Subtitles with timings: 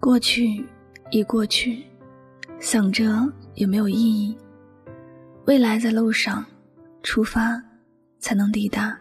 [0.00, 0.64] 过去
[1.10, 1.82] 已过去，
[2.60, 3.04] 想着
[3.54, 4.36] 也没有意义。
[5.46, 6.44] 未来在路上，
[7.02, 7.60] 出发
[8.18, 8.96] 才能抵达。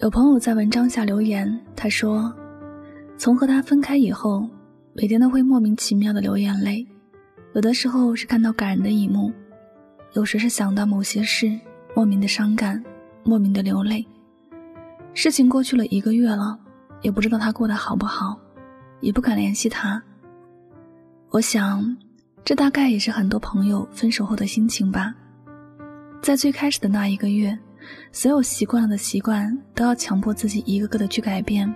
[0.00, 2.34] 有朋友在文章下留言，他说
[3.16, 4.48] ：“从和他分开以后，
[4.92, 6.86] 每天都会莫名其妙的流眼泪，
[7.54, 9.32] 有的时候是看到感人的一幕，
[10.12, 11.58] 有时是想到某些事，
[11.94, 12.82] 莫名的伤感，
[13.24, 14.06] 莫名的流泪。
[15.14, 16.58] 事情过去了一个月了，
[17.02, 18.38] 也不知道他过得好不好，
[19.00, 20.02] 也不敢联系他。
[21.30, 21.96] 我想，
[22.44, 25.14] 这大概也是很多朋友分手后的心情吧。
[26.22, 27.58] 在最开始的那一个月。”
[28.12, 31.70] 所有习惯了的习惯都要强迫自己一个个的去改变。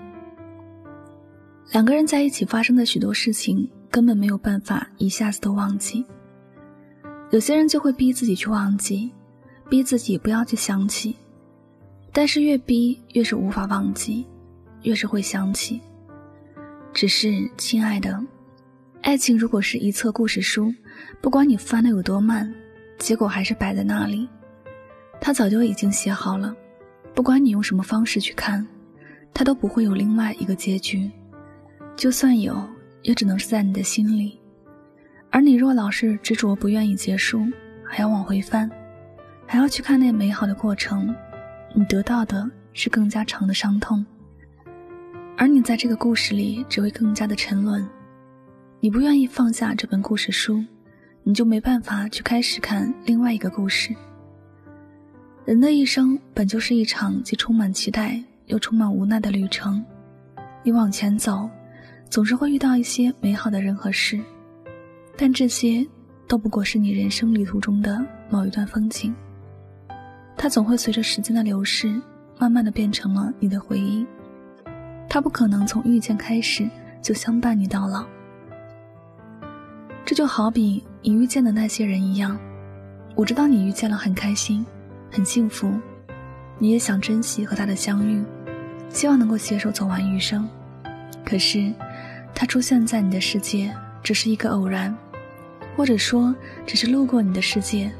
[1.71, 6.03] 两个人在一起发生的许多事情根本没有办法一下子都忘记。
[7.31, 9.13] 有些人就会逼自己去忘记，
[9.69, 11.15] 逼自己不要去想起，
[12.19, 14.27] 但是越逼越是无法忘记，
[14.83, 15.81] 越是会想起。
[16.93, 18.21] 只是，亲爱的，
[19.03, 20.75] 爱情如果是一册故事书，
[21.21, 22.53] 不管你翻的有多慢，
[22.99, 24.29] 结果还是摆在那里。
[25.21, 26.53] 他早就已经写好了，
[27.15, 28.67] 不管你用什么方式去看，
[29.33, 31.09] 他都不会有另外一个结局。
[31.95, 32.61] 就算有，
[33.03, 34.37] 也只能是在你的心里。
[35.31, 37.47] 而你若老是执着不愿意结束，
[37.85, 38.69] 还要往回翻，
[39.47, 41.15] 还要去看那美好的过程，
[41.79, 44.05] 你得到的是更加长的伤痛。
[45.37, 47.89] 而你在这个故事里只会更加的沉沦。
[48.81, 50.61] 你不愿意放下这本故事书，
[51.23, 53.95] 你就没办法去开始看另外一个故事。
[55.45, 59.81] 人的一生本就是一场既充满期待又充满无奈的旅程，
[60.65, 61.49] 你往前走，
[62.11, 64.19] 总是会遇到一些美好的人和事，
[65.17, 65.87] 但这些
[66.27, 69.15] 都不过是你人生旅途中的某一段风景。
[70.39, 72.01] 它总会随着时间的流逝，
[72.39, 74.07] 慢慢的变成了你的回忆。
[75.09, 76.67] 它不可能从遇见开始
[77.03, 78.07] 就相伴你到老。
[80.05, 82.39] 这就好比你遇见的那些人一样，
[83.17, 84.65] 我知道你遇见了很开心。
[85.11, 85.73] 很幸福，
[86.59, 88.23] 你也想珍惜和他的相遇，
[88.91, 90.47] 希望能够携手走完余生。
[91.25, 91.73] 可是，
[92.35, 94.95] 他出现在你的世界只是一个偶然，
[95.75, 96.35] 或者说
[96.67, 97.91] 只是路过你的世界。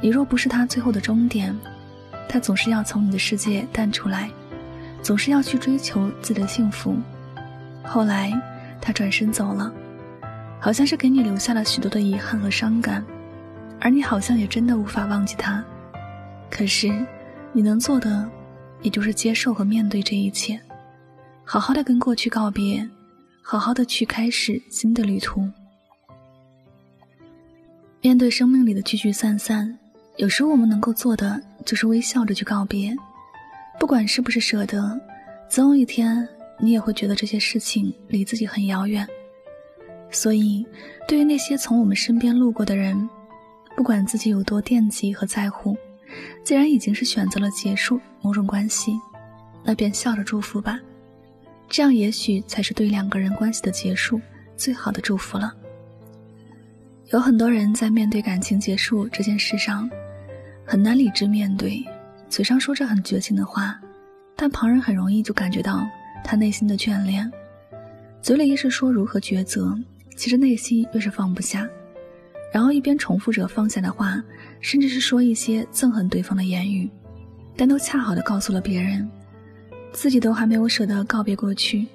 [0.00, 1.56] 你若不是他最后的终点，
[2.28, 4.30] 他总是要从你的世界淡出来，
[5.02, 6.96] 总是要去追求自己的幸福。
[7.82, 8.32] 后来，
[8.80, 9.72] 他转身走了，
[10.60, 13.04] 好像是给你留下了许多的遗憾和伤感，
[13.80, 15.64] 而你好像也真的无法忘记他。
[16.50, 16.92] 可是，
[17.52, 18.28] 你能做的，
[18.82, 20.60] 也就是接受和面对这一切，
[21.44, 22.88] 好好的跟过去告别，
[23.42, 25.48] 好好的去开始新的旅途。
[28.02, 29.76] 面对生命里的聚聚散散，
[30.16, 32.94] 有时我们能够做的就是微笑着去告别，
[33.78, 34.98] 不管是不是舍得，
[35.48, 36.26] 总有一天
[36.58, 39.06] 你也会觉得这些事情离自己很遥远。
[40.10, 40.66] 所以，
[41.06, 43.08] 对于那些从我们身边路过的人，
[43.76, 45.76] 不管自己有多惦记和在乎。
[46.44, 48.98] 既然已经是选择了结束某种关系，
[49.62, 50.80] 那便笑着祝福吧，
[51.68, 54.18] 这样也许才是对两个人关系的结束
[54.56, 55.52] 最好的祝福了。
[57.12, 59.90] 有很多人在面对感情结束这件事上，
[60.68, 61.86] 很难理智面对，
[62.28, 63.78] 嘴上说着很绝情的话，
[64.34, 65.86] 但旁人很容易就感觉到
[66.24, 67.30] 他内心的眷恋，
[68.20, 69.78] 嘴里越是说如何抉择，
[70.16, 71.68] 其实内心越是放不下。
[72.52, 74.20] 然后一边重复着放下的话，
[74.60, 76.90] 甚至是说一些憎恨对方的言语，
[77.56, 79.08] 但都恰好的告诉了别人，
[79.92, 81.86] 自己都还没有舍得告别过去，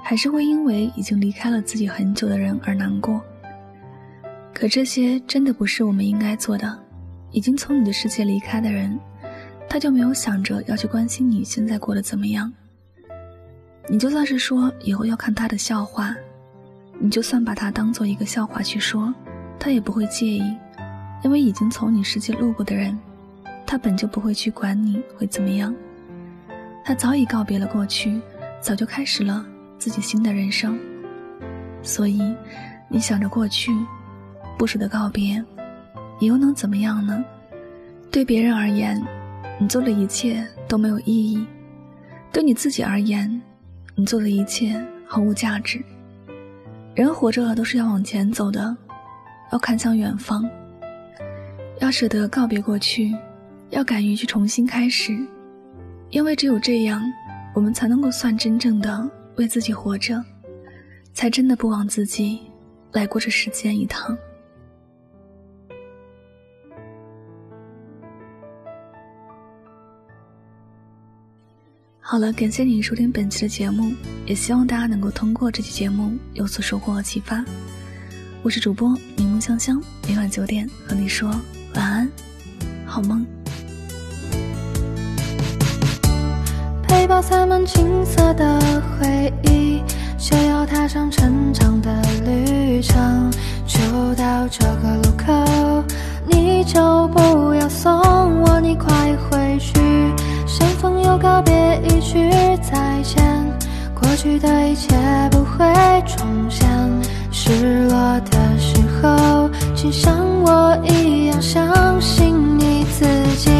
[0.00, 3.20] 还是会因为已经离开了自己很久的人而难过。
[4.54, 6.78] 可这些真的不是我们应该做的。
[7.32, 8.98] 已经从你的世界离开的人，
[9.68, 12.52] 他就没有想着要去关心你现在过得怎么样。
[13.88, 16.14] 你就算是说以后要看他的笑话，
[16.98, 19.12] 你就算把他当做一个笑话去说。
[19.58, 20.42] 他也不会介意，
[21.22, 22.98] 因为已经从你世界路过的人，
[23.64, 25.72] 他本就不会去管你会怎么样。
[26.84, 28.20] 他早已告别了过去，
[28.60, 29.46] 早就开始了
[29.78, 30.76] 自己新的人生。
[31.80, 32.20] 所以，
[32.88, 33.70] 你想着过去，
[34.58, 35.40] 不舍得告别，
[36.18, 37.24] 你又能怎么样呢？
[38.12, 39.02] 对别人而言，
[39.58, 41.42] 你做的一切都没有意义；
[42.30, 43.40] 对你自己而言，
[43.94, 45.82] 你做的一切毫无价值。
[46.94, 48.76] 人活着都是要往前走的。
[49.50, 50.48] 要看向远方，
[51.80, 53.14] 要舍得告别过去，
[53.70, 55.14] 要敢于去重新开始，
[56.10, 57.02] 因为只有这样，
[57.54, 60.22] 我们才能够算真正的为自己活着，
[61.12, 62.40] 才真的不枉自己
[62.92, 64.16] 来过这世间一趟。
[72.04, 73.92] 好了，感谢你收听本期的节目，
[74.26, 77.42] 也希望大家能够通过这期节目有所收获和启发。
[78.42, 81.30] 我是主播柠檬香香，每晚九点和你说
[81.74, 82.10] 晚安，
[82.84, 83.24] 好梦。
[86.88, 88.60] 背包塞满青涩的
[88.98, 89.80] 回忆，
[90.18, 93.30] 就要踏上成长的旅程。
[93.64, 93.80] 就
[94.16, 95.84] 到这个路口，
[96.28, 97.92] 你就不要送
[98.42, 99.16] 我，你快
[101.12, 101.18] 回去。
[101.18, 101.52] 相逢又告别，
[101.84, 102.30] 一句
[102.62, 103.22] 再见，
[103.94, 104.94] 过去的一切
[105.30, 105.66] 不会
[106.06, 106.68] 重现。
[107.30, 113.04] 失落的时候，请像我一样相信你自
[113.36, 113.50] 己。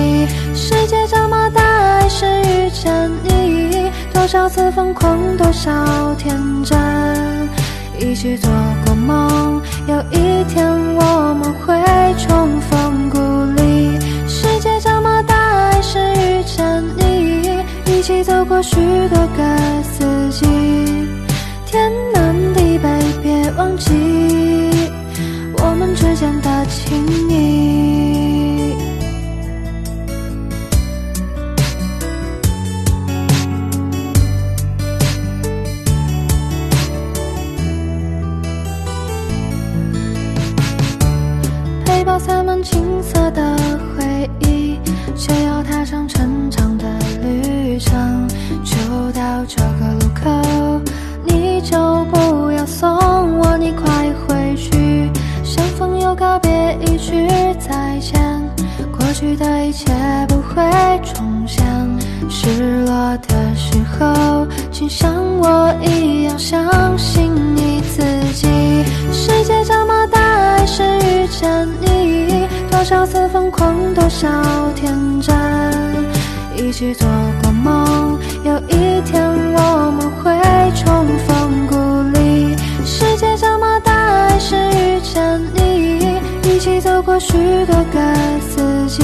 [0.55, 5.71] 世界这么大，爱是遇见你，多少次疯狂，多少
[6.17, 6.79] 天真，
[7.99, 8.51] 一起做
[8.85, 10.22] 过梦，有一
[18.63, 18.77] 许
[19.09, 20.47] 多个四季，
[21.67, 22.89] 天南地北，
[23.21, 23.91] 别忘记
[25.59, 28.77] 我们之间的情谊。
[41.85, 42.92] 背包塞满青
[58.03, 58.43] 前，
[58.91, 59.91] 过去的一切
[60.29, 60.63] 不会
[61.03, 61.65] 重现。
[62.29, 68.03] 失落的时候，请像我一样相信你自
[68.33, 68.49] 己。
[69.13, 74.29] 世界这么大，还是遇见你，多少次疯狂，多少
[74.75, 75.35] 天真，
[76.57, 77.07] 一起做
[77.43, 79.23] 过梦，有一天
[79.55, 80.11] 我们
[87.33, 87.97] 许多个
[88.41, 89.03] 四季，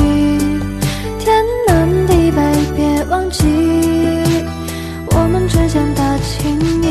[1.18, 2.36] 天南地北，
[2.76, 3.42] 别忘记
[5.12, 6.86] 我们之间的情谊。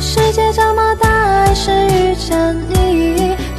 [0.00, 1.06] 世界这么大，
[1.46, 2.36] 还是遇见
[2.68, 2.74] 你，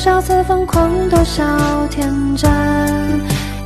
[0.00, 1.44] 多少次疯狂，多少
[1.90, 2.50] 天真，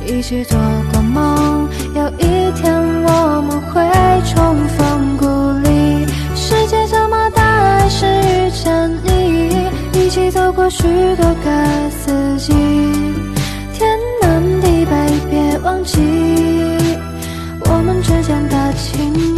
[0.05, 0.59] 一起做
[0.91, 3.81] 过梦，有一天我们会
[4.25, 5.25] 重逢故
[5.59, 6.05] 里。
[6.35, 10.83] 世界这么大，爱是遇见你，一起走过许
[11.15, 12.51] 多个四季，
[13.71, 14.91] 天南地北，
[15.29, 16.01] 别忘记
[17.61, 19.34] 我们之间的情谊。